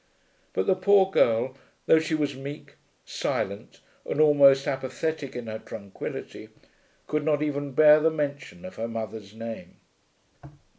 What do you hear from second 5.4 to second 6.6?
her tranquillity,